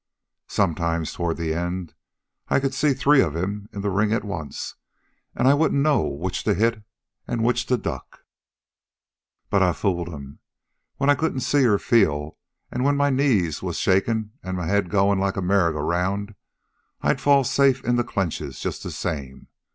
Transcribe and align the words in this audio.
"Sometimes, 0.47 1.13
toward 1.13 1.37
the 1.37 1.53
end, 1.53 1.93
I 2.47 2.59
could 2.59 2.73
see 2.73 2.95
three 2.95 3.21
of 3.21 3.35
him 3.35 3.69
in 3.71 3.81
the 3.81 3.91
ring 3.91 4.11
at 4.13 4.23
once, 4.23 4.73
an' 5.35 5.45
I 5.45 5.53
wouldn't 5.53 5.79
know 5.83 6.01
which 6.01 6.43
to 6.45 6.55
hit 6.55 6.81
an' 7.27 7.43
which 7.43 7.67
to 7.67 7.77
duck.... 7.77 8.21
"But 9.51 9.61
I 9.61 9.73
fooled 9.73 10.09
'm. 10.09 10.39
When 10.97 11.11
I 11.11 11.13
couldn't 11.13 11.41
see, 11.41 11.67
or 11.67 11.77
feel, 11.77 12.39
an' 12.71 12.81
when 12.81 12.97
my 12.97 13.11
knees 13.11 13.61
was 13.61 13.77
shakin 13.77 14.31
an 14.41 14.55
my 14.55 14.65
head 14.65 14.89
goin' 14.89 15.19
like 15.19 15.37
a 15.37 15.41
merry 15.43 15.71
go 15.71 15.81
round, 15.81 16.33
I'd 17.01 17.21
fall 17.21 17.43
safe 17.43 17.85
into 17.85 18.03
clenches 18.03 18.59
just 18.59 18.81
the 18.81 18.89
same. 18.89 19.49